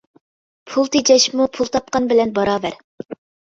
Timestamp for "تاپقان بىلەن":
1.77-2.35